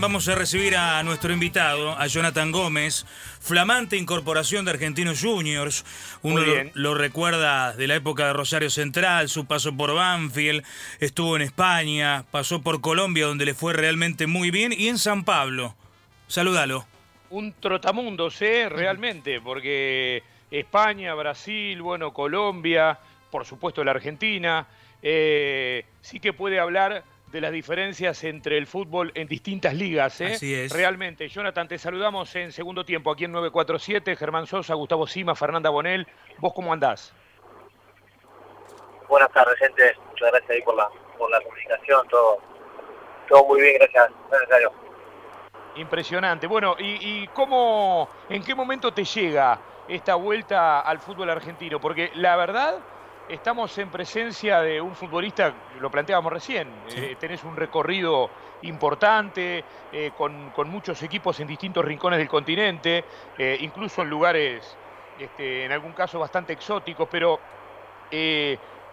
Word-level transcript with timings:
Vamos 0.00 0.28
a 0.28 0.36
recibir 0.36 0.76
a 0.76 1.02
nuestro 1.02 1.32
invitado, 1.32 1.90
a 1.90 2.06
Jonathan 2.06 2.52
Gómez, 2.52 3.04
flamante 3.40 3.96
incorporación 3.96 4.64
de 4.64 4.70
Argentinos 4.70 5.20
Juniors. 5.20 5.84
Uno 6.22 6.40
lo, 6.40 6.54
lo, 6.74 6.94
recuerda 6.94 7.72
de 7.72 7.88
la 7.88 7.96
época 7.96 8.28
de 8.28 8.32
Rosario 8.32 8.70
Central, 8.70 9.28
su 9.28 9.46
paso 9.46 9.76
por 9.76 9.92
Banfield, 9.92 10.64
estuvo 11.00 11.34
en 11.34 11.42
España, 11.42 12.24
pasó 12.30 12.62
por 12.62 12.80
Colombia 12.80 13.26
donde 13.26 13.44
le 13.44 13.54
fue 13.54 13.72
realmente 13.72 14.28
muy 14.28 14.52
bien 14.52 14.72
y 14.72 14.86
en 14.86 14.98
San 14.98 15.24
Pablo. 15.24 15.74
Salúdalo. 16.28 16.86
Un 17.30 17.54
trotamundos, 17.54 18.40
¿eh? 18.40 18.68
Realmente, 18.68 19.40
porque 19.40 20.22
España, 20.48 21.12
Brasil, 21.14 21.82
bueno, 21.82 22.12
Colombia, 22.12 23.00
por 23.32 23.44
supuesto 23.44 23.82
la 23.82 23.90
Argentina, 23.90 24.64
eh, 25.02 25.84
sí 26.02 26.20
que 26.20 26.32
puede 26.32 26.60
hablar 26.60 27.02
de 27.30 27.40
las 27.40 27.52
diferencias 27.52 28.24
entre 28.24 28.56
el 28.56 28.66
fútbol 28.66 29.12
en 29.14 29.28
distintas 29.28 29.74
ligas. 29.74 30.20
¿eh? 30.20 30.32
Así 30.34 30.54
es. 30.54 30.72
Realmente, 30.72 31.28
Jonathan, 31.28 31.68
te 31.68 31.78
saludamos 31.78 32.34
en 32.36 32.52
segundo 32.52 32.84
tiempo 32.84 33.10
aquí 33.10 33.24
en 33.24 33.32
947. 33.32 34.16
Germán 34.16 34.46
Sosa, 34.46 34.74
Gustavo 34.74 35.06
Sima, 35.06 35.34
Fernanda 35.34 35.70
Bonel. 35.70 36.06
¿Vos 36.38 36.52
cómo 36.54 36.72
andás? 36.72 37.12
Buenas 39.08 39.30
tardes, 39.32 39.58
gente. 39.58 39.94
Muchas 40.10 40.30
gracias 40.30 40.50
ahí 40.50 40.62
por 40.62 40.76
la, 40.76 40.88
por 41.16 41.30
la 41.30 41.40
comunicación. 41.40 42.08
Todo, 42.08 42.38
todo 43.28 43.44
muy 43.46 43.60
bien, 43.60 43.76
gracias. 43.78 44.10
Gracias 44.30 44.72
Impresionante. 45.76 46.46
Bueno, 46.46 46.76
¿y, 46.78 46.98
¿y 47.00 47.28
cómo, 47.28 48.08
en 48.28 48.42
qué 48.42 48.54
momento 48.54 48.92
te 48.92 49.04
llega 49.04 49.60
esta 49.86 50.14
vuelta 50.16 50.80
al 50.80 50.98
fútbol 50.98 51.30
argentino? 51.30 51.80
Porque 51.80 52.10
la 52.14 52.36
verdad 52.36 52.80
estamos 53.28 53.76
en 53.78 53.90
presencia 53.90 54.60
de 54.60 54.80
un 54.80 54.94
futbolista, 54.94 55.52
lo 55.80 55.90
planteábamos 55.90 56.32
recién, 56.32 56.68
Sí. 56.88 56.98
eh, 56.98 57.16
tenés 57.20 57.44
un 57.44 57.56
recorrido 57.56 58.30
importante, 58.62 59.64
eh, 59.92 60.10
con, 60.16 60.50
con 60.50 60.68
muchos 60.68 61.02
equipos 61.02 61.38
en 61.40 61.46
distintos 61.46 61.84
rincones 61.84 62.18
del 62.18 62.28
continente, 62.28 63.04
eh, 63.36 63.58
incluso 63.60 64.02
en 64.02 64.10
lugares, 64.10 64.76
este, 65.18 65.64
en 65.64 65.72
algún 65.72 65.92
caso, 65.92 66.18
bastante 66.18 66.52
exóticos, 66.54 67.08
pero 67.10 67.38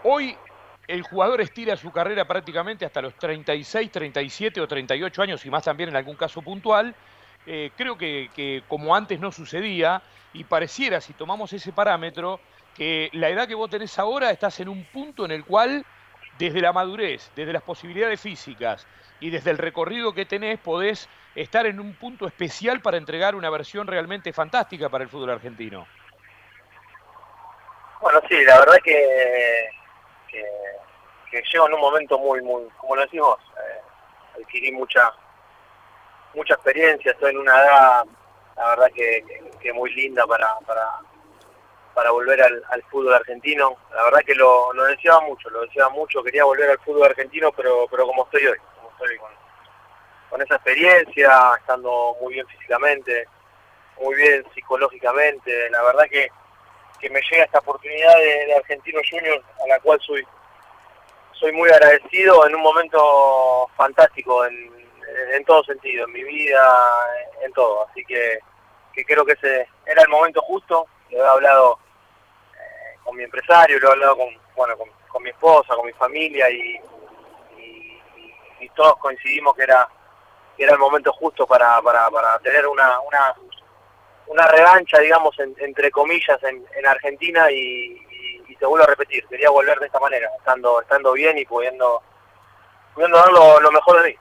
hoy 0.03 0.37
el 0.87 1.01
jugador 1.03 1.41
estira 1.41 1.75
su 1.77 1.91
carrera 1.91 2.25
prácticamente 2.25 2.85
hasta 2.85 3.01
los 3.01 3.15
36, 3.15 3.89
37 3.91 4.61
o 4.61 4.67
38 4.67 5.21
años 5.21 5.43
y 5.45 5.49
más 5.49 5.63
también 5.63 5.89
en 5.89 5.95
algún 5.95 6.15
caso 6.15 6.41
puntual. 6.41 6.93
Eh, 7.47 7.71
creo 7.77 7.97
que, 7.97 8.29
que 8.35 8.63
como 8.67 8.95
antes 8.95 9.19
no 9.19 9.31
sucedía 9.31 10.01
y 10.33 10.43
pareciera, 10.43 10.99
si 10.99 11.13
tomamos 11.13 11.53
ese 11.53 11.71
parámetro, 11.71 12.39
que 12.75 13.09
la 13.13 13.29
edad 13.29 13.47
que 13.47 13.55
vos 13.55 13.69
tenés 13.69 13.97
ahora 13.99 14.31
estás 14.31 14.59
en 14.59 14.69
un 14.69 14.83
punto 14.85 15.25
en 15.25 15.31
el 15.31 15.45
cual, 15.45 15.85
desde 16.37 16.59
la 16.59 16.73
madurez, 16.73 17.31
desde 17.35 17.53
las 17.53 17.63
posibilidades 17.63 18.19
físicas 18.19 18.85
y 19.19 19.29
desde 19.29 19.51
el 19.51 19.57
recorrido 19.57 20.13
que 20.13 20.25
tenés, 20.25 20.59
podés 20.59 21.07
estar 21.35 21.65
en 21.65 21.79
un 21.79 21.93
punto 21.93 22.27
especial 22.27 22.81
para 22.81 22.97
entregar 22.97 23.35
una 23.35 23.49
versión 23.49 23.87
realmente 23.87 24.33
fantástica 24.33 24.89
para 24.89 25.03
el 25.03 25.09
fútbol 25.09 25.29
argentino. 25.29 25.87
Bueno, 28.01 28.19
sí, 28.27 28.43
la 28.43 28.59
verdad 28.59 28.77
que, 28.83 29.69
que, 30.27 30.43
que 31.31 31.43
llego 31.51 31.67
en 31.67 31.73
un 31.73 31.81
momento 31.81 32.19
muy, 32.19 32.41
muy, 32.41 32.63
como 32.77 32.95
lo 32.95 33.01
decimos, 33.03 33.37
eh, 33.57 34.41
adquirí 34.41 34.71
mucha 34.71 35.11
mucha 36.35 36.53
experiencia, 36.55 37.11
estoy 37.11 37.31
en 37.31 37.37
una 37.39 37.53
edad, 37.53 38.05
la 38.57 38.69
verdad 38.69 38.91
que, 38.93 39.23
muy 39.73 39.91
linda 39.95 40.27
para, 40.27 40.55
para, 41.93 42.11
volver 42.11 42.39
al, 42.41 42.83
fútbol 42.91 43.15
argentino. 43.15 43.75
La 43.93 44.03
verdad 44.03 44.19
que 44.19 44.35
lo, 44.35 44.71
lo 44.73 44.83
deseaba 44.85 45.21
mucho, 45.21 45.49
lo 45.49 45.61
deseaba 45.61 45.89
mucho, 45.89 46.21
quería 46.21 46.43
volver 46.43 46.69
al 46.69 46.79
fútbol 46.79 47.05
argentino, 47.05 47.51
pero, 47.51 47.87
pero 47.89 48.05
como 48.05 48.25
estoy 48.25 48.45
hoy, 48.45 48.57
como 48.75 48.91
estoy 48.91 49.17
con, 49.17 49.31
con 50.29 50.41
esa 50.41 50.55
experiencia, 50.55 51.31
estando 51.57 52.15
muy 52.21 52.35
bien 52.35 52.47
físicamente, 52.47 53.25
muy 53.99 54.15
bien 54.15 54.45
psicológicamente, 54.53 55.69
la 55.71 55.81
verdad 55.81 56.05
que, 56.09 56.29
que 56.99 57.09
me 57.09 57.21
llega 57.31 57.45
esta 57.45 57.59
oportunidad 57.59 58.15
de, 58.17 58.45
de 58.45 58.55
Argentino 58.55 59.01
Junior, 59.09 59.41
a 59.63 59.67
la 59.67 59.79
cual 59.79 59.99
soy, 60.01 60.25
soy 61.31 61.51
muy 61.53 61.69
agradecido 61.69 62.45
en 62.45 62.55
un 62.55 62.61
momento 62.61 63.67
fantástico 63.75 64.45
en, 64.45 64.84
en 65.33 65.45
todo 65.45 65.63
sentido, 65.63 66.05
en 66.05 66.13
mi 66.13 66.23
vida, 66.23 66.63
en 67.41 67.51
todo. 67.53 67.87
Así 67.87 68.03
que, 68.05 68.39
que 68.93 69.05
creo 69.05 69.25
que 69.25 69.33
ese 69.33 69.67
era 69.85 70.01
el 70.01 70.09
momento 70.09 70.41
justo. 70.41 70.87
Lo 71.11 71.23
he 71.23 71.27
hablado 71.27 71.79
eh, 72.53 72.97
con 73.03 73.15
mi 73.15 73.23
empresario, 73.23 73.79
lo 73.79 73.89
he 73.89 73.91
hablado 73.91 74.17
con, 74.17 74.27
bueno, 74.55 74.77
con, 74.77 74.89
con 75.07 75.23
mi 75.23 75.29
esposa, 75.29 75.75
con 75.75 75.85
mi 75.85 75.93
familia 75.93 76.49
y, 76.49 76.79
y, 77.57 78.69
todos 78.75 78.97
coincidimos 78.97 79.55
que 79.55 79.63
era, 79.63 79.87
que 80.57 80.63
era 80.63 80.73
el 80.73 80.79
momento 80.79 81.13
justo 81.13 81.47
para, 81.47 81.81
para, 81.81 82.09
para 82.09 82.37
tener 82.39 82.67
una, 82.67 82.99
una, 82.99 83.33
una 84.27 84.47
revancha, 84.47 84.99
digamos, 84.99 85.39
en, 85.39 85.55
entre 85.59 85.89
comillas, 85.91 86.43
en, 86.43 86.65
en 86.75 86.85
Argentina 86.85 87.49
y, 87.49 88.05
y, 88.49 88.55
te 88.57 88.65
vuelvo 88.65 88.83
a 88.83 88.89
repetir, 88.89 89.25
quería 89.27 89.49
volver 89.49 89.79
de 89.79 89.85
esta 89.85 89.99
manera, 90.01 90.29
estando, 90.37 90.81
estando 90.81 91.13
bien 91.13 91.37
y 91.37 91.45
pudiendo, 91.45 92.01
pudiendo 92.93 93.17
dar 93.17 93.31
lo, 93.31 93.61
lo 93.61 93.71
mejor 93.71 94.01
de 94.01 94.09
mí. 94.09 94.17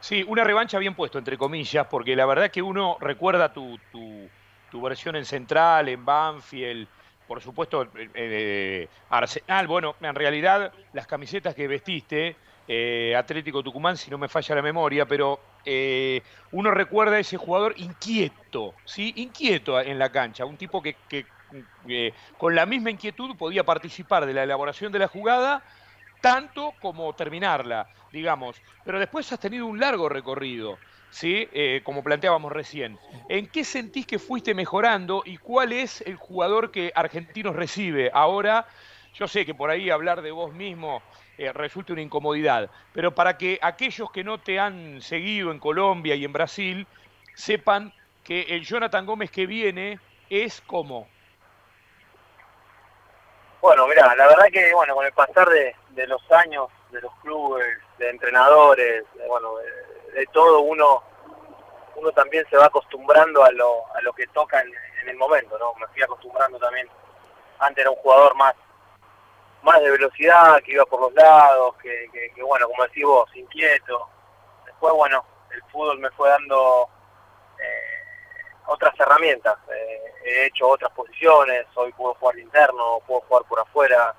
Sí, 0.00 0.24
una 0.26 0.44
revancha 0.44 0.78
bien 0.78 0.94
puesto, 0.94 1.18
entre 1.18 1.38
comillas, 1.38 1.86
porque 1.86 2.16
la 2.16 2.26
verdad 2.26 2.50
que 2.50 2.62
uno 2.62 2.96
recuerda 3.00 3.52
tu, 3.52 3.78
tu, 3.90 4.28
tu 4.70 4.82
versión 4.82 5.16
en 5.16 5.24
Central, 5.24 5.88
en 5.88 6.04
Banfield, 6.04 6.88
por 7.26 7.40
supuesto, 7.40 7.88
eh, 8.14 8.88
Arsenal. 9.08 9.66
Bueno, 9.66 9.96
en 10.00 10.14
realidad 10.14 10.72
las 10.92 11.06
camisetas 11.06 11.54
que 11.54 11.68
vestiste, 11.68 12.36
eh, 12.68 13.14
Atlético 13.16 13.62
Tucumán, 13.62 13.96
si 13.96 14.10
no 14.10 14.18
me 14.18 14.28
falla 14.28 14.56
la 14.56 14.62
memoria, 14.62 15.06
pero 15.06 15.40
eh, 15.64 16.22
uno 16.50 16.70
recuerda 16.70 17.16
a 17.16 17.20
ese 17.20 17.36
jugador 17.36 17.74
inquieto, 17.76 18.74
¿sí? 18.84 19.12
Inquieto 19.16 19.80
en 19.80 19.98
la 19.98 20.10
cancha, 20.10 20.44
un 20.44 20.56
tipo 20.56 20.82
que, 20.82 20.96
que 21.08 21.26
con 22.38 22.54
la 22.54 22.66
misma 22.66 22.90
inquietud 22.90 23.36
podía 23.36 23.64
participar 23.64 24.26
de 24.26 24.34
la 24.34 24.42
elaboración 24.42 24.92
de 24.92 24.98
la 24.98 25.08
jugada 25.08 25.62
tanto 26.22 26.74
como 26.80 27.12
terminarla, 27.14 27.88
digamos. 28.10 28.62
Pero 28.84 28.98
después 28.98 29.30
has 29.30 29.40
tenido 29.40 29.66
un 29.66 29.78
largo 29.78 30.08
recorrido, 30.08 30.78
¿sí? 31.10 31.48
Eh, 31.52 31.82
como 31.84 32.02
planteábamos 32.02 32.50
recién. 32.50 32.98
¿En 33.28 33.48
qué 33.48 33.64
sentís 33.64 34.06
que 34.06 34.18
fuiste 34.18 34.54
mejorando 34.54 35.22
y 35.26 35.36
cuál 35.36 35.72
es 35.72 36.00
el 36.02 36.16
jugador 36.16 36.70
que 36.70 36.92
Argentinos 36.94 37.54
recibe 37.54 38.10
ahora? 38.14 38.66
Yo 39.14 39.28
sé 39.28 39.44
que 39.44 39.52
por 39.54 39.68
ahí 39.68 39.90
hablar 39.90 40.22
de 40.22 40.30
vos 40.30 40.54
mismo 40.54 41.02
eh, 41.36 41.52
resulta 41.52 41.92
una 41.92 42.02
incomodidad, 42.02 42.70
pero 42.94 43.14
para 43.14 43.36
que 43.36 43.58
aquellos 43.60 44.10
que 44.10 44.24
no 44.24 44.38
te 44.38 44.58
han 44.58 45.02
seguido 45.02 45.50
en 45.50 45.58
Colombia 45.58 46.14
y 46.14 46.24
en 46.24 46.32
Brasil 46.32 46.86
sepan 47.34 47.92
que 48.24 48.42
el 48.42 48.64
Jonathan 48.64 49.04
Gómez 49.04 49.30
que 49.30 49.46
viene 49.46 49.98
es 50.30 50.62
como 50.62 51.08
bueno, 53.60 53.86
mira, 53.86 54.12
la 54.16 54.26
verdad 54.26 54.46
que 54.52 54.74
bueno, 54.74 54.94
con 54.96 55.06
el 55.06 55.12
pasar 55.12 55.48
de, 55.48 55.72
de, 55.94 56.06
los 56.06 56.22
años, 56.32 56.68
de 56.90 57.00
los 57.00 57.12
clubes, 57.22 57.78
de 57.98 58.10
entrenadores, 58.10 59.04
de, 59.14 59.26
bueno, 59.26 59.56
de, 59.56 60.26
todo 60.32 60.60
uno 60.60 61.02
uno 61.94 62.10
también 62.12 62.44
se 62.48 62.56
va 62.56 62.66
acostumbrando 62.66 63.44
a 63.44 63.52
lo, 63.52 63.86
a 63.94 64.00
lo 64.00 64.12
que 64.14 64.26
toca 64.28 64.60
en, 64.60 64.72
el 65.08 65.16
momento, 65.16 65.58
¿no? 65.58 65.74
Me 65.74 65.86
fui 65.88 66.02
acostumbrando 66.02 66.58
también. 66.58 66.88
Antes 67.58 67.82
era 67.82 67.90
un 67.90 67.96
jugador 67.96 68.34
más 68.36 68.54
más 69.62 69.80
de 69.80 69.90
velocidad, 69.90 70.60
que 70.62 70.72
iba 70.72 70.84
por 70.86 71.00
los 71.00 71.14
lados, 71.14 71.76
que, 71.76 72.08
que, 72.12 72.42
bueno, 72.42 72.66
como 72.68 72.82
decís 72.84 73.04
vos, 73.04 73.30
inquieto. 73.34 74.08
Después, 74.66 74.92
bueno, 74.94 75.24
el 75.52 75.62
fútbol 75.70 75.98
me 75.98 76.10
fue 76.10 76.28
dando 76.28 76.88
eh, 77.58 78.02
otras 78.66 78.98
herramientas. 78.98 79.56
Eh, 79.72 80.12
he 80.24 80.46
hecho 80.46 80.68
otras 80.68 80.90
posiciones, 80.92 81.66
hoy 81.74 81.92
puedo 81.92 82.14
jugar 82.14 82.38
interno, 82.38 83.00
puedo 83.06 83.20
jugar 83.22 83.44
por 83.44 83.60
afuera, 83.60 84.14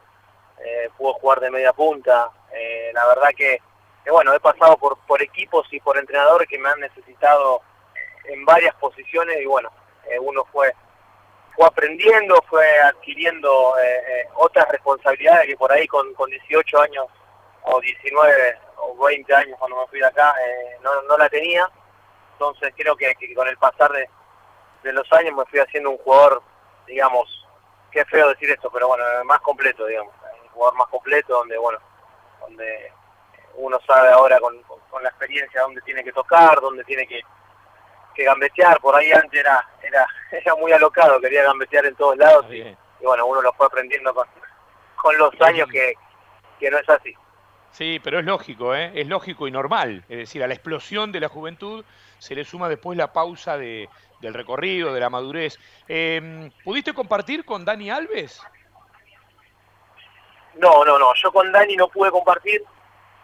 eh, 0.59 0.89
puedo 0.97 1.13
jugar 1.15 1.39
de 1.39 1.51
media 1.51 1.73
punta. 1.73 2.29
Eh, 2.51 2.91
la 2.93 3.05
verdad 3.07 3.29
que, 3.35 3.59
bueno, 4.09 4.33
he 4.33 4.39
pasado 4.39 4.77
por, 4.77 4.97
por 5.05 5.21
equipos 5.21 5.67
y 5.71 5.79
por 5.79 5.97
entrenadores 5.97 6.47
que 6.47 6.59
me 6.59 6.69
han 6.69 6.79
necesitado 6.79 7.61
en 8.25 8.45
varias 8.45 8.73
posiciones 8.75 9.37
y 9.41 9.45
bueno, 9.45 9.69
eh, 10.09 10.19
uno 10.19 10.45
fue 10.51 10.73
fue 11.55 11.67
aprendiendo, 11.67 12.35
fue 12.49 12.65
adquiriendo 12.79 13.75
eh, 13.79 14.27
otras 14.33 14.67
responsabilidades 14.69 15.45
que 15.45 15.55
por 15.55 15.71
ahí 15.71 15.85
con, 15.87 16.11
con 16.15 16.27
18 16.27 16.81
años 16.81 17.05
o 17.61 17.79
19 17.79 18.57
o 18.77 19.05
20 19.05 19.35
años 19.35 19.59
cuando 19.59 19.79
me 19.79 19.87
fui 19.87 19.99
de 19.99 20.07
acá 20.07 20.33
no, 20.81 21.03
no 21.03 21.15
la 21.15 21.29
tenía. 21.29 21.69
Entonces 22.31 22.73
creo 22.75 22.95
que, 22.95 23.13
que 23.15 23.35
con 23.35 23.47
el 23.47 23.57
pasar 23.57 23.91
de, 23.91 24.09
de 24.83 24.93
los 24.93 25.11
años 25.13 25.35
me 25.35 25.45
fui 25.45 25.59
haciendo 25.59 25.91
un 25.91 25.97
jugador, 25.97 26.41
digamos, 26.87 27.47
qué 27.91 28.03
feo 28.05 28.29
decir 28.29 28.49
esto, 28.49 28.69
pero 28.71 28.87
bueno, 28.87 29.03
más 29.25 29.39
completo, 29.39 29.85
digamos, 29.85 30.13
jugador 30.53 30.77
más 30.77 30.87
completo 30.87 31.33
donde, 31.33 31.57
bueno, 31.57 31.79
donde 32.41 32.91
uno 33.55 33.79
sabe 33.85 34.09
ahora 34.09 34.39
con, 34.39 34.61
con, 34.63 34.79
con 34.89 35.03
la 35.03 35.09
experiencia 35.09 35.61
dónde 35.61 35.81
tiene 35.81 36.03
que 36.03 36.11
tocar, 36.11 36.59
dónde 36.61 36.83
tiene 36.83 37.05
que, 37.07 37.21
que 38.13 38.23
gambetear, 38.23 38.79
por 38.79 38.95
ahí 38.95 39.11
antes 39.11 39.39
era, 39.39 39.67
era, 39.81 40.07
era 40.31 40.55
muy 40.55 40.71
alocado, 40.71 41.19
quería 41.19 41.43
gambetear 41.43 41.85
en 41.85 41.95
todos 41.95 42.17
lados 42.17 42.45
y, 42.49 42.59
y, 42.59 42.77
bueno, 43.03 43.25
uno 43.25 43.41
lo 43.41 43.53
fue 43.53 43.67
aprendiendo 43.67 44.13
con, 44.13 44.27
con 45.01 45.17
los 45.17 45.39
años 45.41 45.67
que, 45.69 45.93
que 46.59 46.69
no 46.71 46.77
es 46.77 46.89
así. 46.89 47.15
Sí, 47.71 47.99
pero 48.03 48.19
es 48.19 48.25
lógico, 48.25 48.75
¿eh? 48.75 48.91
es 48.93 49.07
lógico 49.07 49.47
y 49.47 49.51
normal. 49.51 50.05
Es 50.07 50.17
decir, 50.19 50.43
a 50.43 50.47
la 50.47 50.53
explosión 50.53 51.11
de 51.11 51.19
la 51.19 51.27
juventud 51.27 51.83
se 52.19 52.35
le 52.35 52.45
suma 52.45 52.69
después 52.69 52.95
la 52.95 53.11
pausa 53.11 53.57
de, 53.57 53.89
del 54.21 54.35
recorrido, 54.35 54.93
de 54.93 54.99
la 54.99 55.09
madurez. 55.09 55.57
Em, 55.87 56.51
¿Pudiste 56.63 56.93
compartir 56.93 57.45
con 57.45 57.65
Dani 57.65 57.89
Alves? 57.89 58.41
No, 60.55 60.85
no, 60.85 60.99
no. 60.99 61.13
Yo 61.15 61.31
con 61.31 61.51
Dani 61.51 61.75
no 61.75 61.87
pude 61.87 62.11
compartir 62.11 62.63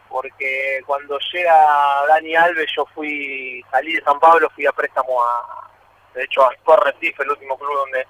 porque 0.09 0.81
cuando 0.85 1.17
llega 1.31 2.05
Dani 2.07 2.35
Alves 2.35 2.71
yo 2.75 2.85
fui, 2.93 3.63
salí 3.71 3.93
de 3.93 4.01
San 4.01 4.19
Pablo, 4.19 4.49
fui 4.55 4.65
a 4.65 4.71
préstamo 4.71 5.23
a, 5.23 5.69
de 6.15 6.23
hecho 6.23 6.45
a 6.47 6.53
Sport 6.53 6.83
Recife, 6.83 7.23
el 7.23 7.29
último 7.29 7.57
club 7.57 7.75
donde, 7.75 8.07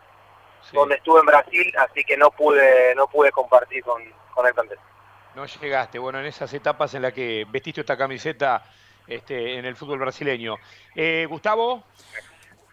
donde 0.71 0.95
estuve 0.95 1.19
en 1.19 1.25
Brasil, 1.25 1.74
así 1.77 2.04
que 2.06 2.16
no 2.16 2.31
pude, 2.31 2.95
no 2.95 3.07
pude 3.07 3.31
compartir 3.31 3.83
con, 3.83 4.01
con 4.33 4.48
el 4.48 4.54
plantel. 4.54 4.80
No 5.36 5.45
llegaste, 5.45 6.00
bueno, 6.00 6.19
en 6.19 6.25
esas 6.25 6.54
etapas 6.54 6.94
en 6.94 7.01
las 7.04 7.13
que 7.13 7.45
vestiste 7.50 7.81
esta 7.81 7.98
camiseta 7.98 8.63
este, 9.06 9.57
en 9.57 9.65
el 9.65 9.75
fútbol 9.75 10.00
brasileño. 10.00 10.56
Eh, 10.95 11.25
Gustavo. 11.30 11.83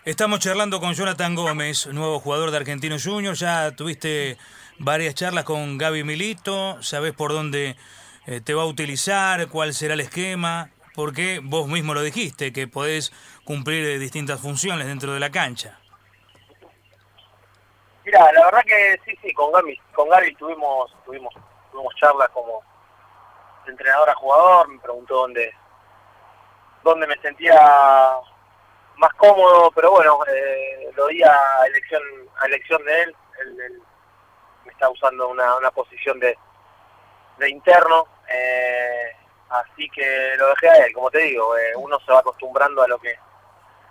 Estamos 0.04 0.38
charlando 0.38 0.78
con 0.78 0.94
Jonathan 0.94 1.34
Gómez, 1.34 1.88
nuevo 1.88 2.20
jugador 2.20 2.52
de 2.52 2.58
Argentinos 2.58 3.04
Juniors. 3.04 3.40
Ya 3.40 3.74
tuviste 3.74 4.38
varias 4.78 5.14
charlas 5.14 5.44
con 5.44 5.78
Gaby 5.78 6.04
Milito, 6.04 6.82
sabes 6.82 7.12
por 7.12 7.32
dónde 7.32 7.76
eh, 8.26 8.40
te 8.40 8.54
va 8.54 8.62
a 8.62 8.66
utilizar, 8.66 9.48
cuál 9.48 9.74
será 9.74 9.94
el 9.94 10.00
esquema, 10.00 10.70
porque 10.94 11.40
vos 11.42 11.68
mismo 11.68 11.94
lo 11.94 12.02
dijiste, 12.02 12.52
que 12.52 12.68
podés 12.68 13.12
cumplir 13.44 13.84
eh, 13.84 13.98
distintas 13.98 14.40
funciones 14.40 14.86
dentro 14.86 15.12
de 15.12 15.20
la 15.20 15.30
cancha. 15.30 15.78
Mira, 18.04 18.32
la 18.32 18.44
verdad 18.44 18.64
que 18.64 19.00
sí, 19.04 19.18
sí, 19.22 19.32
con 19.32 19.52
Gaby, 19.52 19.80
con 19.92 20.08
Gaby 20.08 20.34
tuvimos, 20.36 20.94
tuvimos, 21.04 21.34
tuvimos 21.72 21.94
charlas 21.96 22.28
como 22.30 22.62
entrenador 23.66 24.08
a 24.10 24.14
jugador, 24.14 24.68
me 24.68 24.78
preguntó 24.78 25.14
dónde, 25.14 25.52
dónde 26.84 27.06
me 27.06 27.16
sentía 27.18 27.60
más 28.96 29.12
cómodo, 29.14 29.70
pero 29.72 29.90
bueno, 29.90 30.18
eh, 30.28 30.90
lo 30.96 31.06
di 31.08 31.22
a 31.22 31.66
elección, 31.66 32.02
a 32.40 32.46
elección 32.46 32.84
de 32.84 33.02
él, 33.02 33.16
él, 33.40 33.54
me 33.54 33.85
está 34.76 34.90
usando 34.90 35.28
una, 35.28 35.56
una 35.56 35.70
posición 35.70 36.20
de, 36.20 36.36
de 37.38 37.50
interno, 37.50 38.06
eh, 38.28 39.10
así 39.48 39.88
que 39.88 40.34
lo 40.36 40.48
dejé 40.48 40.68
a 40.68 40.86
él, 40.86 40.92
como 40.92 41.10
te 41.10 41.18
digo, 41.18 41.56
eh, 41.56 41.72
uno 41.76 41.98
se 42.00 42.12
va 42.12 42.20
acostumbrando 42.20 42.82
a 42.82 42.88
lo 42.88 42.98
que 42.98 43.16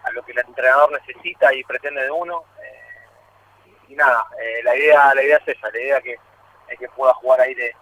a 0.03 0.11
lo 0.11 0.23
que 0.23 0.33
el 0.33 0.39
entrenador 0.39 0.91
necesita 0.91 1.51
y 1.51 1.63
pretende 1.63 2.03
de 2.03 2.11
uno. 2.11 2.43
Eh, 2.61 3.73
y 3.87 3.95
nada, 3.95 4.27
la 4.63 4.75
idea 4.75 5.15
la 5.15 5.23
idea 5.23 5.37
es 5.37 5.57
esa, 5.57 5.71
la 5.71 5.79
idea 5.79 6.01
que, 6.01 6.19
es 6.67 6.79
que 6.79 6.87
pueda 6.89 7.13
jugar 7.15 7.41
ahí 7.41 7.55
de, 7.55 7.73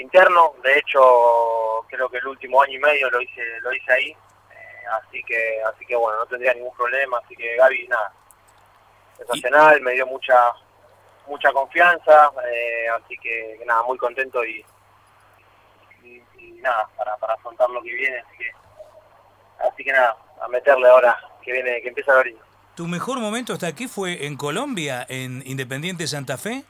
interno. 0.00 0.54
De 0.62 0.78
hecho, 0.78 1.84
creo 1.88 2.08
que 2.08 2.18
el 2.18 2.28
último 2.28 2.62
año 2.62 2.74
y 2.74 2.78
medio 2.78 3.10
lo 3.10 3.20
hice 3.20 3.42
lo 3.62 3.72
hice 3.72 3.92
ahí, 3.92 4.16
así 4.92 5.20
que 5.24 5.60
así 5.64 5.84
que 5.84 5.96
bueno, 5.96 6.20
no 6.20 6.26
tendría 6.26 6.54
ningún 6.54 6.76
problema. 6.76 7.18
Así 7.24 7.34
que 7.34 7.56
Gaby, 7.56 7.88
nada, 7.88 8.12
sensacional, 9.16 9.80
me 9.80 9.94
dio 9.94 10.06
mucha 10.06 10.54
mucha 11.28 11.52
confianza, 11.52 12.32
así 12.96 13.16
que 13.18 13.60
nada, 13.66 13.82
muy 13.84 13.98
contento 13.98 14.44
y 14.44 14.64
nada, 16.60 16.88
para, 16.96 17.16
para 17.16 17.34
afrontar 17.34 17.68
lo 17.70 17.82
que 17.82 17.92
viene, 17.92 18.18
así 18.18 18.36
que, 18.38 18.52
así 19.68 19.84
que 19.84 19.92
nada, 19.92 20.16
a 20.40 20.48
meterle 20.48 20.88
ahora 20.88 21.18
que 21.42 21.52
viene, 21.52 21.80
que 21.82 21.88
empieza 21.88 22.12
a 22.12 22.16
abrir. 22.16 22.36
¿Tu 22.74 22.86
mejor 22.86 23.18
momento 23.18 23.52
hasta 23.52 23.66
aquí 23.66 23.88
fue 23.88 24.26
en 24.26 24.36
Colombia, 24.36 25.04
en 25.08 25.42
Independiente 25.46 26.06
Santa 26.06 26.36
Fe? 26.36 26.64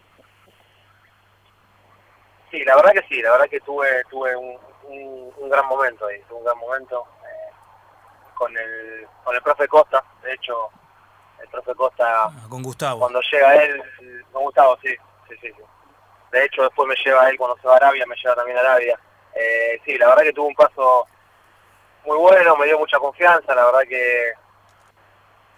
Sí, 2.51 2.65
la 2.65 2.77
verdad 2.77 2.93
que 2.93 3.03
sí, 3.09 3.21
la 3.21 3.33
verdad 3.33 3.49
que 3.51 3.61
tuve 3.61 4.05
tuve 4.09 4.35
un, 4.35 4.59
un, 4.85 5.51
gran 5.51 5.67
momento 5.67 6.07
ahí, 6.07 6.19
un 6.31 6.43
gran 6.43 6.57
momento 6.57 7.07
eh, 7.23 7.53
con 8.35 8.57
el 8.57 9.07
con 9.23 9.35
el 9.35 9.43
profe 9.43 9.69
Costa, 9.69 10.03
de 10.23 10.33
hecho 10.33 10.71
el 11.43 11.49
profe 11.49 11.75
Costa 11.75 12.25
ah, 12.25 12.47
con 12.49 12.63
Gustavo 12.63 13.01
cuando 13.01 13.21
llega 13.33 13.65
él 13.65 13.83
con 14.33 14.45
Gustavo 14.45 14.79
sí, 14.83 14.95
sí, 15.29 15.35
sí, 15.41 15.49
sí. 15.57 15.63
De 16.33 16.45
hecho 16.45 16.63
después 16.63 16.89
me 16.89 16.95
lleva 17.05 17.29
él 17.29 17.37
cuando 17.37 17.57
se 17.59 17.67
va 17.67 17.75
a 17.75 17.77
Arabia, 17.77 18.05
me 18.07 18.17
lleva 18.17 18.35
también 18.35 18.59
a 18.59 18.61
Arabia 18.61 18.99
eh, 19.35 19.81
sí, 19.85 19.97
la 19.99 20.09
verdad 20.09 20.23
que 20.25 20.33
tuvo 20.33 20.49
un 20.49 20.55
paso 20.55 21.07
muy 22.05 22.17
bueno, 22.17 22.57
me 22.57 22.67
dio 22.67 22.79
mucha 22.79 22.99
confianza, 22.99 23.55
la 23.55 23.67
verdad 23.67 23.83
que, 23.89 24.33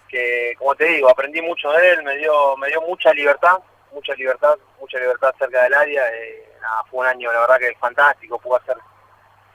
que 0.09 0.55
como 0.59 0.75
te 0.75 0.85
digo, 0.85 1.09
aprendí 1.09 1.41
mucho 1.41 1.71
de 1.71 1.93
él, 1.93 2.03
me 2.03 2.17
dio, 2.17 2.57
me 2.57 2.69
dio 2.69 2.83
mucha 2.83 3.13
libertad, 3.15 3.59
mucha 3.93 4.15
libertad, 4.15 4.59
mucha 4.81 4.99
libertad 4.99 5.33
cerca 5.39 5.63
del 5.63 5.75
área. 5.75 6.03
Eh, 6.13 6.47
fue 6.91 7.01
un 7.01 7.07
año, 7.07 7.33
la 7.33 7.41
verdad 7.41 7.59
que 7.59 7.75
fantástico, 7.77 8.39
pudo 8.39 8.57
hacer 8.57 8.77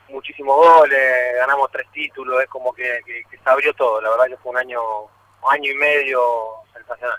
muchísimos 0.10 0.56
goles, 0.56 1.36
ganamos 1.36 1.70
tres 1.72 1.88
títulos, 1.92 2.42
es 2.42 2.50
como 2.50 2.74
que, 2.74 3.02
se 3.30 3.50
abrió 3.50 3.74
todo, 3.74 4.02
la 4.02 4.10
verdad 4.10 4.26
que 4.28 4.38
fue 4.38 4.52
un 4.52 4.58
año, 4.58 4.82
año 5.52 5.72
y 5.72 5.76
medio 5.76 6.22
sensacional. 6.74 7.18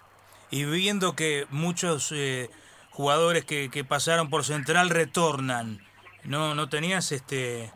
Y 0.50 0.64
viendo 0.64 1.16
que 1.16 1.46
muchos 1.50 2.12
eh, 2.12 2.50
jugadores 2.90 3.44
que, 3.44 3.70
que 3.70 3.84
pasaron 3.84 4.30
por 4.30 4.44
Central 4.44 4.90
retornan, 4.90 5.86
¿No, 6.26 6.56
no 6.56 6.68
tenías 6.68 7.12
este 7.12 7.70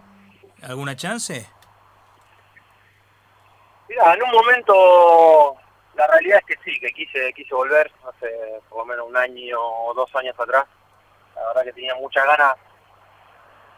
alguna 0.63 0.97
chance? 0.97 1.47
Mira, 3.89 4.15
en 4.15 4.23
un 4.25 4.31
momento 4.33 5.57
la 5.95 6.07
realidad 6.09 6.41
es 6.41 6.57
que 6.57 6.65
sí, 6.65 6.81
que 6.81 6.91
quise 6.91 7.33
quise 7.33 7.55
volver 7.55 7.93
hace 8.09 8.61
por 8.69 8.79
lo 8.79 8.85
menos 8.87 9.07
un 9.07 9.17
año 9.17 9.61
o 9.61 9.95
dos 9.95 10.13
años 10.17 10.35
atrás. 10.39 10.67
La 11.37 11.47
verdad 11.47 11.65
que 11.65 11.73
tenía 11.75 11.95
muchas 11.95 12.27
ganas 12.27 12.57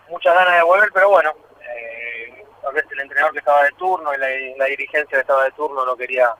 muchas 0.09 0.35
ganas 0.35 0.57
de 0.57 0.63
volver, 0.63 0.91
pero 0.93 1.11
bueno, 1.11 1.33
eh, 1.61 2.45
a 2.67 2.71
veces 2.71 2.91
el 2.93 3.01
entrenador 3.01 3.33
que 3.33 3.41
estaba 3.41 3.65
de 3.65 3.73
turno 3.73 4.15
y 4.15 4.19
la, 4.57 4.65
dirigencia 4.67 5.19
que 5.19 5.21
estaba 5.21 5.45
de 5.45 5.53
turno 5.53 5.85
no 5.85 5.97
quería, 5.97 6.35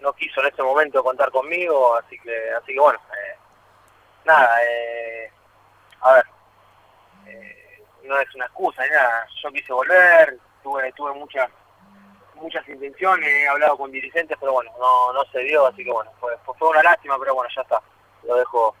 no 0.00 0.12
quiso 0.14 0.40
en 0.40 0.48
ese 0.48 0.62
momento 0.62 1.02
contar 1.02 1.30
conmigo, 1.30 1.96
así 1.96 2.18
que 2.18 2.50
así 2.52 2.72
que 2.72 2.80
bueno, 2.80 2.98
eh, 3.12 3.36
nada, 4.24 4.62
eh, 4.62 5.30
a 6.00 6.12
ver, 6.12 6.26
no 8.04 8.20
es 8.20 8.34
una 8.34 8.46
excusa, 8.46 8.86
nada. 8.86 9.26
Yo 9.42 9.50
quise 9.50 9.72
volver, 9.72 10.38
tuve, 10.62 10.92
tuve 10.92 11.12
muchas 11.14 11.50
muchas 12.34 12.68
intenciones, 12.68 13.28
he 13.28 13.48
hablado 13.48 13.78
con 13.78 13.90
dirigentes, 13.90 14.36
pero 14.38 14.52
bueno, 14.52 14.70
no, 14.78 15.12
no 15.12 15.24
se 15.32 15.40
dio, 15.40 15.66
así 15.66 15.82
que 15.82 15.90
bueno, 15.90 16.10
fue, 16.20 16.36
fue 16.58 16.68
una 16.68 16.82
lástima, 16.82 17.18
pero 17.18 17.34
bueno, 17.34 17.50
ya 17.54 17.62
está. 17.62 17.80
Lo 18.24 18.36
dejo 18.36 18.74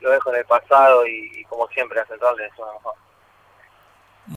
lo 0.00 0.10
dejo 0.10 0.30
en 0.32 0.36
el 0.40 0.44
pasado 0.44 1.06
y, 1.06 1.44
como 1.44 1.66
siempre 1.68 2.00
a 2.00 2.06
Central 2.06 2.38
es 2.40 2.58
una 2.58 2.72
mejor. 2.72 2.94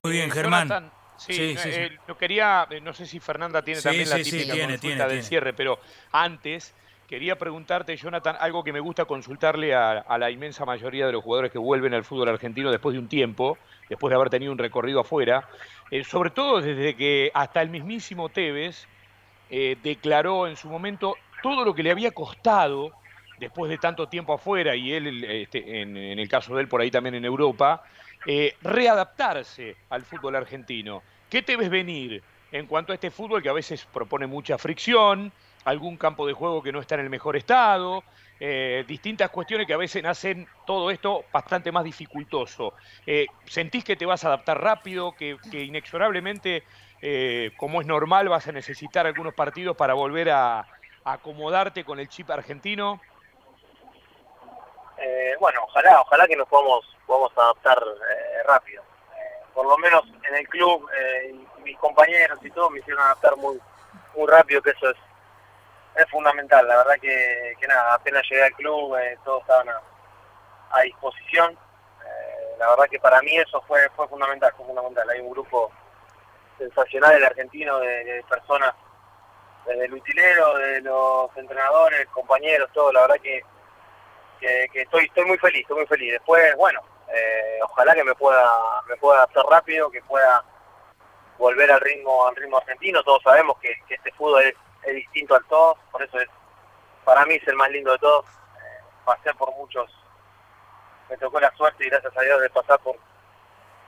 Muy 0.03 0.13
bien, 0.13 0.31
Germán. 0.31 0.91
Sí, 1.17 1.57
sí, 1.57 1.69
eh, 1.69 1.97
quería, 2.17 2.67
eh, 2.69 2.81
no 2.81 2.93
sé 2.93 3.05
si 3.05 3.19
Fernanda 3.19 3.61
tiene 3.61 3.81
también 3.81 4.09
la 4.09 4.17
típica 4.17 4.67
consulta 4.67 5.07
del 5.07 5.23
cierre, 5.23 5.53
pero 5.53 5.79
antes 6.11 6.73
Quería 7.07 7.37
preguntarte, 7.37 7.95
Jonathan, 7.95 8.35
algo 8.37 8.65
que 8.65 8.73
me 8.73 8.81
gusta 8.81 9.05
consultarle 9.05 9.73
a, 9.73 10.17
la 10.17 10.29
inmensa 10.29 10.65
mayoría 10.65 11.05
de 11.05 11.13
los 11.13 11.23
jugadores 11.23 11.53
que 11.53 11.57
vuelven 11.57 11.93
al 11.93 12.03
fútbol 12.03 12.27
argentino 12.27 12.69
después 12.69 12.91
de 12.93 12.99
un 12.99 13.07
tiempo, 13.07 13.57
después 13.87 14.09
de 14.09 14.15
haber 14.17 14.29
tenido 14.29 14.51
un 14.51 14.57
recorrido 14.57 14.99
afuera, 14.99 15.47
eh, 15.89 16.03
sobre 16.03 16.31
todo 16.31 16.59
desde 16.59 16.97
que 16.97 17.31
hasta 17.33 17.61
el 17.61 17.69
mismísimo 17.69 18.27
Tevez 18.27 18.89
eh, 19.49 19.77
declaró 19.81 20.47
en 20.47 20.57
su 20.57 20.67
momento 20.67 21.15
todo 21.41 21.63
lo 21.63 21.73
que 21.73 21.81
le 21.81 21.91
había 21.91 22.11
costado 22.11 22.91
después 23.39 23.69
de 23.69 23.77
tanto 23.77 24.09
tiempo 24.09 24.33
afuera 24.33 24.75
y 24.75 24.91
él, 24.91 25.23
este, 25.23 25.81
en, 25.81 25.95
el 25.95 26.27
caso 26.27 26.55
de 26.55 26.63
él 26.63 26.67
por 26.67 26.81
ahí 26.81 26.91
también 26.91 27.15
en 27.15 27.23
Europa, 27.23 27.83
eh, 28.25 28.57
readaptarse 28.61 29.77
al 29.91 30.03
fútbol 30.03 30.35
argentino. 30.35 31.03
¿Qué 31.29 31.41
te 31.41 31.57
ves 31.57 31.69
venir 31.69 32.23
en 32.51 32.67
cuanto 32.67 32.91
a 32.91 32.95
este 32.95 33.11
fútbol 33.11 33.41
que 33.41 33.49
a 33.49 33.53
veces 33.53 33.85
propone 33.85 34.27
mucha 34.27 34.57
fricción? 34.57 35.33
algún 35.67 35.97
campo 35.97 36.25
de 36.25 36.31
juego 36.31 36.63
que 36.63 36.71
no 36.71 36.79
está 36.79 36.95
en 36.95 37.01
el 37.01 37.09
mejor 37.09 37.35
estado, 37.35 38.05
eh, 38.39 38.85
distintas 38.87 39.29
cuestiones 39.29 39.67
que 39.67 39.73
a 39.73 39.77
veces 39.77 40.03
hacen 40.05 40.49
todo 40.63 40.89
esto 40.89 41.27
bastante 41.33 41.73
más 41.73 41.83
dificultoso. 41.83 42.73
Eh, 43.05 43.27
¿Sentís 43.45 43.83
que 43.83 43.97
te 43.97 44.05
vas 44.05 44.23
a 44.23 44.29
adaptar 44.29 44.61
rápido, 44.61 45.13
que, 45.17 45.37
inexorablemente, 45.51 46.63
eh, 47.01 47.51
como 47.57 47.81
es 47.81 47.87
normal, 47.87 48.29
vas 48.29 48.47
a 48.47 48.53
necesitar 48.53 49.05
algunos 49.05 49.33
partidos 49.33 49.75
para 49.75 49.93
volver 49.93 50.29
a, 50.29 50.65
acomodarte 51.03 51.85
con 51.85 51.99
el 51.99 52.09
chip 52.09 52.29
argentino? 52.31 53.01
bueno, 55.39 55.61
ojalá, 55.63 56.01
ojalá 56.01 56.27
que 56.27 56.35
nos 56.35 56.47
podamos, 56.47 56.97
podamos 57.05 57.31
adaptar 57.37 57.77
rápido. 58.45 58.86
Por 59.57 59.65
lo 59.65 59.77
menos 59.79 60.03
en 60.29 60.35
el 60.35 60.47
club, 60.47 60.87
mis 61.63 61.75
compañeros 61.79 62.37
y 62.43 62.51
todo 62.51 62.69
me 62.69 62.77
hicieron 62.77 63.01
adaptar 63.01 63.35
muy, 63.37 63.59
muy 64.15 64.27
rápido, 64.27 64.61
que 64.61 64.69
eso 64.69 64.91
es 64.91 64.97
es 65.97 66.09
fundamental. 66.09 66.67
La 66.67 66.77
verdad 66.77 66.95
que, 67.01 67.55
nada, 67.67 67.95
apenas 67.95 68.23
llegué 68.29 68.43
al 68.43 68.53
club, 68.53 68.95
eh, 68.97 69.17
todos 69.25 69.41
estaban 69.41 69.67
a, 69.69 70.81
disposición. 70.81 71.53
Eh, 71.53 72.55
la 72.59 72.69
verdad 72.69 72.85
que 72.89 72.99
para 72.99 73.19
mí 73.21 73.35
eso 73.35 73.61
fue 73.67 73.89
fue 73.95 74.07
fundamental, 74.07 74.53
fue 74.55 74.65
fundamental. 74.65 75.09
Hay 75.09 75.19
un 75.21 75.31
grupo 75.31 75.71
sensacional 76.57 77.13
del 77.13 77.23
argentino 77.23 77.79
de, 77.79 78.23
personas, 78.29 78.75
desde 79.65 79.85
el 79.85 79.93
utilero, 79.93 80.55
de 80.57 80.81
los 80.81 81.35
entrenadores, 81.35 82.07
compañeros, 82.09 82.69
todo. 82.73 82.91
La 82.91 83.01
verdad 83.01 83.19
que, 83.21 83.41
que, 84.39 84.81
estoy 84.81 85.05
estoy 85.05 85.25
muy 85.25 85.37
feliz, 85.39 85.61
estoy 85.61 85.77
muy 85.77 85.87
feliz. 85.87 86.11
Después, 86.13 86.55
bueno, 86.57 86.79
eh, 87.13 87.59
ojalá 87.63 87.93
que 87.95 88.03
me 88.03 88.15
pueda, 88.15 88.49
me 88.87 88.97
pueda 88.97 89.19
adaptar 89.19 89.45
rápido, 89.45 89.89
que 89.89 90.01
pueda 90.03 90.43
volver 91.37 91.71
al 91.71 91.81
ritmo, 91.81 92.27
al 92.27 92.35
ritmo 92.35 92.57
argentino. 92.57 93.03
Todos 93.03 93.23
sabemos 93.23 93.57
que, 93.59 93.73
este 93.89 94.11
fútbol 94.13 94.43
es, 94.43 94.55
distinto 94.93 95.35
al 95.35 95.43
todo, 95.45 95.77
por 95.91 96.01
eso 96.01 96.17
es, 96.19 96.29
para 97.03 97.25
mí 97.25 97.35
es 97.35 97.47
el 97.47 97.55
más 97.55 97.69
lindo 97.71 97.91
de 97.91 97.99
todos. 97.99 98.25
Eh, 98.25 98.83
pasé 99.05 99.33
por 99.33 99.53
muchos, 99.55 99.91
me 101.09 101.17
tocó 101.17 101.39
la 101.39 101.53
suerte 101.55 101.85
y 101.85 101.89
gracias 101.89 102.15
a 102.15 102.21
Dios 102.21 102.41
de 102.41 102.49
pasar 102.49 102.79
por, 102.79 102.95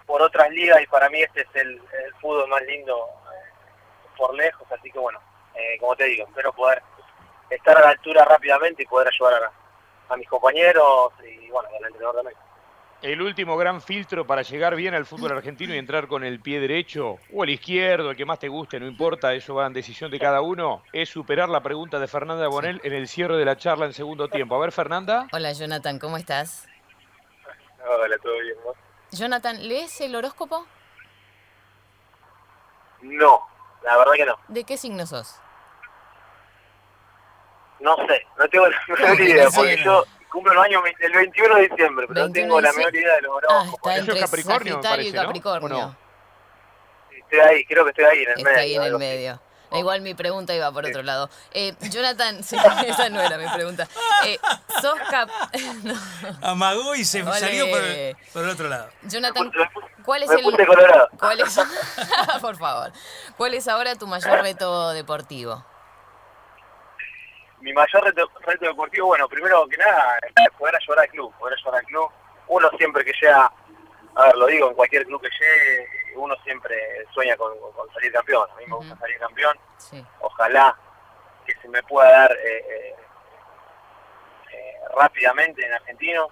por 0.06 0.22
otras 0.22 0.50
ligas 0.52 0.82
y 0.82 0.88
para 0.88 1.10
mí 1.10 1.22
este 1.22 1.42
es 1.42 1.56
el, 1.56 1.82
fútbol 2.22 2.50
más 2.50 2.62
lindo 2.64 2.98
eh, 3.34 4.10
por 4.18 4.34
lejos, 4.36 4.70
así 4.72 4.92
que 4.92 5.00
bueno, 5.00 5.20
eh, 5.56 5.78
como 5.80 5.96
te 5.96 6.04
digo, 6.06 6.26
espero 6.28 6.52
poder 6.52 6.84
estar 7.50 7.78
a 7.78 7.82
la 7.82 7.90
altura 7.92 8.26
rápidamente 8.26 8.84
y 8.84 8.88
poder 8.88 9.08
ayudar 9.08 9.44
a, 9.46 9.52
a 10.14 10.18
mis 10.18 10.28
compañeros 10.28 11.14
y 11.24 11.50
bueno, 11.50 11.70
al 11.70 11.86
entrenador 11.86 12.16
también. 12.16 12.49
El 13.02 13.22
último 13.22 13.56
gran 13.56 13.82
filtro 13.82 14.28
para 14.28 14.42
llegar 14.42 14.76
bien 14.76 14.94
al 14.94 15.06
fútbol 15.06 15.32
argentino 15.32 15.74
y 15.74 15.78
entrar 15.78 16.08
con 16.08 16.26
el 16.26 16.42
pie 16.42 16.60
derecho 16.60 17.18
o 17.34 17.44
el 17.46 17.52
izquierdo, 17.52 18.12
el 18.12 18.18
que 18.18 18.26
más 18.26 18.40
te 18.40 18.50
guste, 18.50 18.78
no 18.78 18.88
importa, 18.88 19.34
eso 19.34 19.56
va 19.56 19.68
en 19.68 19.74
decisión 19.74 20.12
de 20.12 20.20
cada 20.20 20.42
uno, 20.42 20.84
es 20.92 21.08
superar 21.08 21.48
la 21.48 21.64
pregunta 21.64 21.98
de 21.98 22.08
Fernanda 22.08 22.46
Bonel 22.50 22.82
en 22.84 22.92
el 22.92 23.08
cierre 23.08 23.38
de 23.38 23.46
la 23.46 23.56
charla 23.56 23.86
en 23.86 23.94
segundo 23.94 24.28
tiempo. 24.28 24.56
A 24.56 24.60
ver, 24.60 24.74
Fernanda. 24.74 25.28
Hola, 25.32 25.54
Jonathan, 25.54 25.98
¿cómo 25.98 26.18
estás? 26.18 26.68
Hola, 27.88 28.18
todo 28.18 28.38
bien. 28.42 28.56
Jonathan, 29.12 29.66
¿lees 29.66 30.02
el 30.02 30.14
horóscopo? 30.14 30.68
No, 33.02 33.48
la 33.82 33.98
verdad 33.98 34.12
que 34.14 34.26
no. 34.26 34.36
¿De 34.50 34.66
qué 34.66 34.76
signo 34.76 35.06
sos? 35.06 35.40
No 37.80 37.96
sé, 38.08 38.28
no 38.38 38.48
tengo 38.50 38.66
menor 38.90 39.22
idea, 39.22 39.48
porque 39.56 39.78
yo 39.78 40.04
cumplo 40.30 40.52
el 40.54 40.60
año 40.60 40.82
el 41.00 41.14
21 41.14 41.56
de 41.56 41.62
diciembre, 41.68 42.06
pero 42.08 42.28
no 42.28 42.32
tengo 42.32 42.62
la 42.62 42.72
menor 42.74 42.96
idea 42.96 43.16
de 43.16 43.22
los 43.22 43.32
horóscopos. 43.36 43.92
Ah, 43.92 43.96
está 43.96 43.98
entre 43.98 44.20
Capricornio, 44.20 44.74
Sagitario 44.74 45.10
y 45.10 45.12
Capricornio. 45.12 45.96
Estoy 47.12 47.40
ahí, 47.40 47.66
creo 47.66 47.84
que 47.84 47.90
estoy 47.92 48.06
ahí 48.06 48.24
en 48.24 48.30
el 48.30 48.36
medio. 48.38 48.50
Está 48.50 48.62
ahí 48.62 48.76
en 48.76 48.84
el 48.84 48.98
medio. 48.98 49.42
Igual 49.72 50.02
mi 50.02 50.16
pregunta 50.16 50.56
iba 50.56 50.72
por 50.72 50.86
otro 50.86 51.04
lado. 51.04 51.30
Eh, 51.52 51.74
Jonathan, 51.92 52.40
esa 52.40 53.10
no 53.10 53.22
era 53.22 53.38
mi 53.38 53.48
pregunta. 53.50 53.88
Eh, 54.26 54.40
¿Sos 54.82 55.00
cap... 55.10 55.30
Amagó 56.42 56.96
y 56.96 57.06
se 57.06 57.24
salió 57.24 57.70
por 57.70 57.84
el, 58.44 58.50
otro 58.50 58.68
lado. 58.68 58.90
Jonathan, 59.04 59.52
¿cuál 60.04 60.24
es 60.24 60.32
el... 60.32 60.44
¿Cuál 61.20 61.40
es... 61.42 61.60
por 62.42 62.58
favor. 62.58 62.92
¿Cuál 63.38 63.54
es 63.54 63.68
ahora 63.68 63.96
tu 63.96 64.08
mayor 64.08 64.42
reto 64.42 64.92
deportivo? 64.92 65.64
Mi 67.62 67.74
mayor 67.74 68.04
reto, 68.04 68.30
deportivo, 68.62 69.08
bueno, 69.08 69.28
primero 69.28 69.68
que 69.68 69.78
nada, 69.78 70.20
es 70.20 70.58
poder 70.58 70.76
ayudar 70.76 71.00
al 71.00 71.10
club, 71.10 71.34
poder 71.38 71.58
ayudar 71.58 71.76
al 71.76 71.86
club. 71.86 72.10
Uno 72.48 72.70
siempre 72.78 73.06
que 73.06 73.14
llega, 73.22 73.52
a 74.16 74.24
ver, 74.26 74.36
lo 74.36 74.48
digo, 74.48 74.70
en 74.70 74.76
cualquier 74.76 75.06
club 75.06 75.22
que 75.22 75.30
llegue, 75.30 75.88
uno 76.16 76.36
siempre 76.44 76.76
sueña 77.14 77.36
con, 77.38 77.54
salir 77.94 78.12
campeón. 78.12 78.50
A 78.52 78.56
mí 78.56 78.66
me 78.68 78.76
gusta 78.76 78.98
salir 78.98 79.20
campeón. 79.20 79.58
Ojalá 80.20 80.76
que 81.46 81.54
se 81.62 81.68
me 81.68 81.82
pueda 81.84 82.10
dar 82.10 82.32
eh, 82.32 82.66
eh, 82.70 82.96
eh, 84.52 84.74
rápidamente 84.96 85.66
en 85.66 85.74
argentino. 85.74 86.30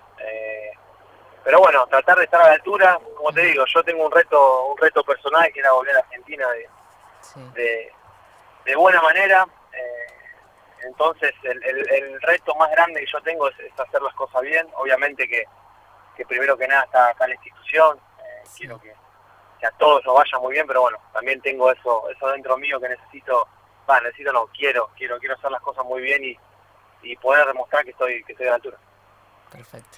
pero 1.43 1.59
bueno, 1.59 1.87
tratar 1.87 2.17
de 2.17 2.25
estar 2.25 2.41
a 2.41 2.47
la 2.47 2.53
altura, 2.53 2.99
como 3.15 3.31
te 3.31 3.41
digo, 3.41 3.63
yo 3.73 3.83
tengo 3.83 4.05
un 4.05 4.11
reto, 4.11 4.65
un 4.65 4.77
reto 4.77 5.03
personal 5.03 5.51
que 5.53 5.59
era 5.59 5.71
volver 5.71 5.95
a 5.95 5.99
Argentina 5.99 6.45
de, 7.55 7.91
de, 8.65 8.75
buena 8.75 9.01
manera. 9.01 9.47
Entonces, 10.83 11.33
el, 11.43 12.21
reto 12.21 12.55
más 12.55 12.69
grande 12.71 13.01
que 13.01 13.11
yo 13.11 13.21
tengo 13.21 13.47
es, 13.49 13.55
hacer 13.77 14.01
las 14.01 14.13
cosas 14.13 14.41
bien. 14.41 14.67
Obviamente 14.75 15.27
que, 15.27 15.45
primero 16.25 16.57
que 16.57 16.67
nada 16.67 16.83
está 16.83 17.09
acá 17.09 17.27
la 17.27 17.35
institución, 17.35 17.97
eh, 17.97 18.47
quiero 18.57 18.79
que, 18.79 18.93
a 19.65 19.71
todos 19.71 20.05
nos 20.05 20.15
vaya 20.15 20.37
muy 20.39 20.53
bien, 20.53 20.67
pero 20.67 20.81
bueno, 20.81 20.97
también 21.13 21.41
tengo 21.41 21.71
eso 21.71 22.09
eso 22.09 22.27
dentro 22.29 22.57
mío 22.57 22.79
que 22.79 22.89
necesito, 22.89 23.47
va, 23.89 23.99
necesito 24.01 24.31
no, 24.31 24.47
quiero, 24.47 24.89
quiero 24.95 25.17
quiero 25.19 25.35
hacer 25.35 25.49
las 25.51 25.61
cosas 25.61 25.83
muy 25.85 26.01
bien 26.01 26.23
y, 26.23 26.37
poder 27.21 27.47
demostrar 27.47 27.85
que 27.85 27.91
estoy, 27.91 28.21
que 28.25 28.33
estoy 28.33 28.47
a 28.47 28.49
la 28.49 28.55
altura. 28.55 28.77
Perfecto. 29.49 29.97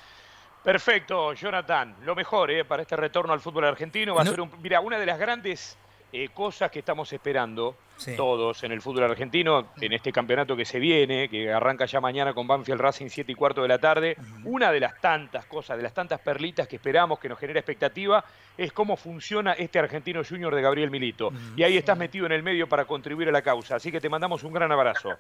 Perfecto, 0.64 1.34
Jonathan. 1.34 1.96
Lo 2.04 2.14
mejor 2.14 2.52
eh, 2.52 2.66
para 2.66 2.84
este 2.84 2.96
retorno 2.96 3.34
al 3.34 3.40
fútbol 3.40 3.66
argentino 3.66 4.14
va 4.14 4.22
a 4.22 4.26
ser 4.26 4.40
un, 4.40 4.52
mira, 4.62 4.80
una 4.80 5.00
de 5.00 5.06
las 5.08 5.18
grandes 5.18 5.76
eh, 6.12 6.30
cosas 6.30 6.70
que 6.70 6.80
estamos 6.80 7.12
esperando 7.14 7.76
todos 8.16 8.64
en 8.64 8.72
el 8.72 8.82
fútbol 8.82 9.04
argentino, 9.04 9.72
en 9.80 9.94
este 9.94 10.12
campeonato 10.12 10.56
que 10.56 10.66
se 10.66 10.80
viene, 10.80 11.30
que 11.30 11.52
arranca 11.52 11.86
ya 11.86 12.00
mañana 12.00 12.34
con 12.34 12.48
Banfield 12.48 12.80
Racing 12.80 13.10
7 13.10 13.32
y 13.32 13.36
cuarto 13.36 13.62
de 13.62 13.68
la 13.68 13.80
tarde. 13.80 14.16
Una 14.46 14.72
de 14.72 14.80
las 14.80 15.00
tantas 15.00 15.46
cosas, 15.46 15.78
de 15.78 15.84
las 15.84 15.94
tantas 15.94 16.20
perlitas 16.20 16.68
que 16.68 16.78
esperamos, 16.78 17.20
que 17.20 17.30
nos 17.30 17.40
genera 17.40 17.60
expectativa, 17.60 18.24
es 18.58 18.72
cómo 18.72 18.96
funciona 18.96 19.54
este 19.54 19.80
argentino 19.80 20.22
junior 20.24 20.54
de 20.56 20.62
Gabriel 20.62 20.92
Milito. 20.92 21.32
Y 21.56 21.64
ahí 21.64 21.78
estás 21.78 21.98
metido 21.98 22.26
en 22.26 22.32
el 22.32 22.44
medio 22.44 22.68
para 22.68 22.86
contribuir 22.86 23.30
a 23.30 23.32
la 23.32 23.42
causa. 23.42 23.76
Así 23.76 23.92
que 23.92 24.02
te 24.02 24.10
mandamos 24.10 24.44
un 24.44 24.54
gran 24.54 24.72
abrazo. 24.72 25.18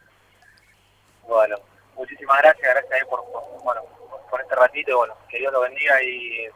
Bueno, 1.27 1.57
muchísimas 1.95 2.39
gracias, 2.39 2.73
gracias 2.73 3.07
por, 3.07 3.23
por, 3.63 3.75
por 4.29 4.41
este 4.41 4.55
ratito. 4.55 4.97
Bueno, 4.97 5.13
que 5.29 5.37
Dios 5.37 5.53
lo 5.53 5.61
bendiga 5.61 6.01
y 6.01 6.47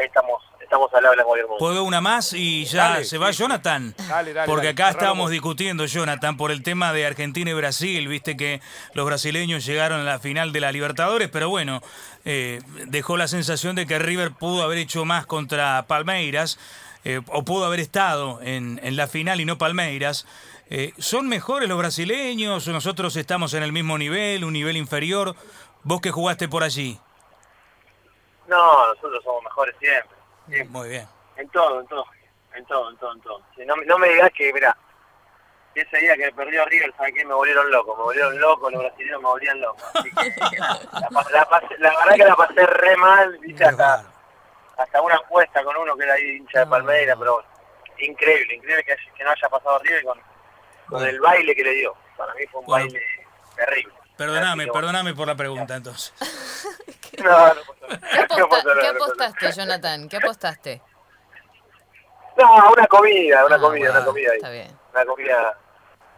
ahí 0.00 0.06
estamos 0.06 0.42
estamos 0.60 0.94
al 0.94 1.04
habla 1.04 1.24
con 1.24 1.38
¿Puedo 1.58 1.82
una 1.82 2.00
más 2.00 2.32
y 2.32 2.64
ya 2.64 3.02
se 3.02 3.18
va 3.18 3.32
Jonathan? 3.32 3.92
Dale, 4.08 4.32
dale, 4.32 4.46
Porque 4.46 4.68
acá 4.68 4.90
estábamos 4.90 5.32
discutiendo, 5.32 5.84
Jonathan, 5.84 6.36
por 6.36 6.52
el 6.52 6.62
tema 6.62 6.92
de 6.92 7.06
Argentina 7.06 7.50
y 7.50 7.54
Brasil. 7.54 8.06
Viste 8.06 8.36
que 8.36 8.60
los 8.94 9.04
brasileños 9.04 9.66
llegaron 9.66 10.00
a 10.00 10.04
la 10.04 10.20
final 10.20 10.52
de 10.52 10.60
la 10.60 10.70
Libertadores, 10.70 11.28
pero 11.28 11.48
bueno, 11.48 11.82
eh, 12.24 12.60
dejó 12.86 13.16
la 13.16 13.26
sensación 13.26 13.74
de 13.74 13.86
que 13.86 13.98
River 13.98 14.30
pudo 14.30 14.62
haber 14.62 14.78
hecho 14.78 15.04
más 15.04 15.26
contra 15.26 15.86
Palmeiras, 15.88 16.56
eh, 17.04 17.20
o 17.26 17.44
pudo 17.44 17.64
haber 17.64 17.80
estado 17.80 18.40
en, 18.40 18.78
en 18.84 18.96
la 18.96 19.08
final 19.08 19.40
y 19.40 19.46
no 19.46 19.58
Palmeiras. 19.58 20.24
Eh, 20.68 20.92
¿Son 20.98 21.28
mejores 21.28 21.68
los 21.68 21.78
brasileños 21.78 22.68
nosotros 22.68 23.16
estamos 23.16 23.54
en 23.54 23.64
el 23.64 23.72
mismo 23.72 23.98
nivel, 23.98 24.44
un 24.44 24.52
nivel 24.52 24.76
inferior? 24.76 25.34
Vos 25.82 26.00
que 26.00 26.12
jugaste 26.12 26.46
por 26.46 26.62
allí. 26.62 27.00
No, 28.50 28.94
nosotros 28.94 29.22
somos 29.22 29.44
mejores 29.44 29.76
siempre. 29.78 30.68
Muy 30.70 30.88
bien. 30.88 31.06
En 31.36 31.48
todo, 31.50 31.80
en 31.80 31.86
todo, 31.86 32.04
en 32.56 32.66
todo, 32.66 32.90
en 32.90 32.96
todo, 32.96 33.12
en 33.12 33.20
todo. 33.20 33.42
Si 33.54 33.64
no, 33.64 33.76
no 33.76 33.96
me 33.96 34.08
digas 34.08 34.32
que, 34.36 34.52
mira, 34.52 34.76
ese 35.72 35.98
día 35.98 36.16
que 36.16 36.32
perdió 36.32 36.64
River, 36.64 36.92
¿sabes 36.96 37.14
qué? 37.14 37.24
Me 37.24 37.32
volvieron 37.32 37.70
loco, 37.70 37.96
me 37.96 38.02
volvieron 38.02 38.40
loco, 38.40 38.68
los 38.68 38.82
brasileños 38.82 39.22
me 39.22 39.28
volvían 39.28 39.60
loco. 39.60 39.78
la, 39.94 41.90
verdad 41.96 42.16
que 42.16 42.24
la 42.24 42.34
pasé 42.34 42.66
re 42.66 42.96
mal, 42.96 43.38
¿viste? 43.38 43.64
Hasta, 43.64 44.04
hasta 44.76 45.00
una 45.00 45.14
apuesta 45.14 45.62
con 45.62 45.76
uno 45.76 45.96
que 45.96 46.02
era 46.02 46.14
ahí 46.14 46.38
hincha 46.38 46.60
de 46.60 46.66
Palmeiras, 46.66 47.16
pero 47.20 47.34
bueno, 47.34 47.48
increíble, 47.98 48.56
increíble 48.56 48.82
que, 48.82 48.96
que 49.16 49.22
no 49.22 49.30
haya 49.30 49.48
pasado 49.48 49.78
River 49.78 50.02
con, 50.02 50.20
con 50.88 51.06
el 51.06 51.20
baile 51.20 51.54
que 51.54 51.62
le 51.62 51.74
dio. 51.74 51.94
Para 52.16 52.34
mí 52.34 52.44
fue 52.50 52.62
un 52.62 52.66
baile 52.66 53.00
terrible. 53.54 53.94
Perdóname, 54.16 54.66
perdóname 54.66 55.14
por 55.14 55.28
la 55.28 55.36
pregunta 55.36 55.76
entonces. 55.76 56.12
no, 57.22 57.54
no 57.54 57.60
¿Qué, 58.80 58.88
apostaste, 58.88 59.52
Jonathan? 59.52 60.08
¿Qué 60.08 60.16
apostaste? 60.16 60.82
No, 62.36 62.72
una 62.72 62.86
comida, 62.86 63.44
una 63.44 63.56
ah, 63.56 63.60
comida, 63.60 63.90
una 63.90 64.04
comida 64.04 64.30
ahí. 64.30 64.36
Está 64.36 64.50
bien. 64.50 64.78
Una 64.92 65.04
comida, 65.04 65.58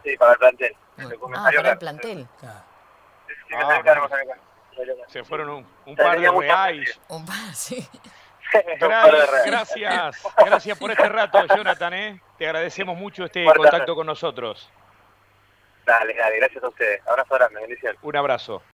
sí, 0.03 0.17
para 0.17 0.33
el 0.33 0.37
plantel. 0.37 0.75
Ah, 0.97 1.51
para 1.53 1.71
el 1.71 1.77
plantel. 1.77 2.27
Se 5.07 5.23
fueron 5.23 5.49
un, 5.49 5.67
un 5.85 5.95
par 5.95 6.19
de 6.19 6.31
reais. 6.31 6.99
Un 7.09 7.25
par, 7.25 7.53
sí. 7.53 7.87
Gracias, 9.45 10.23
gracias 10.37 10.77
por 10.77 10.91
este 10.91 11.09
rato, 11.09 11.43
Jonathan. 11.55 11.93
¿eh? 11.93 12.21
Te 12.37 12.45
agradecemos 12.45 12.95
mucho 12.95 13.25
este 13.25 13.45
contacto 13.45 13.95
con 13.95 14.05
nosotros. 14.05 14.69
Dale, 15.85 16.13
dale, 16.13 16.37
gracias 16.37 16.63
a 16.63 16.67
ustedes. 16.67 17.01
Abrazo 17.07 17.35
grande, 17.35 17.59
bendición. 17.61 17.97
Un 18.01 18.15
abrazo. 18.15 18.61